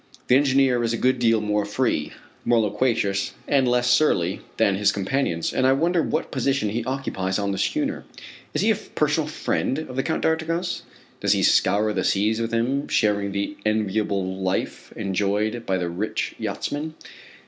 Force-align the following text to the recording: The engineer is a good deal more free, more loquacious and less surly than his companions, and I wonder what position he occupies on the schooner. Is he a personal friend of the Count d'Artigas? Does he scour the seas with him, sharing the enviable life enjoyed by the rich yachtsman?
The 0.29 0.35
engineer 0.35 0.83
is 0.83 0.93
a 0.93 0.97
good 0.97 1.19
deal 1.19 1.41
more 1.41 1.63
free, 1.63 2.11
more 2.43 2.57
loquacious 2.61 3.33
and 3.47 3.67
less 3.67 3.87
surly 3.87 4.41
than 4.57 4.73
his 4.73 4.91
companions, 4.91 5.53
and 5.53 5.67
I 5.67 5.73
wonder 5.73 6.01
what 6.01 6.31
position 6.31 6.69
he 6.69 6.83
occupies 6.85 7.37
on 7.37 7.51
the 7.51 7.59
schooner. 7.59 8.03
Is 8.55 8.61
he 8.63 8.71
a 8.71 8.75
personal 8.75 9.27
friend 9.29 9.77
of 9.77 9.95
the 9.95 10.01
Count 10.01 10.23
d'Artigas? 10.23 10.81
Does 11.19 11.33
he 11.33 11.43
scour 11.43 11.93
the 11.93 12.03
seas 12.03 12.41
with 12.41 12.51
him, 12.51 12.87
sharing 12.87 13.31
the 13.31 13.55
enviable 13.63 14.25
life 14.37 14.91
enjoyed 14.95 15.67
by 15.67 15.77
the 15.77 15.87
rich 15.87 16.33
yachtsman? 16.39 16.95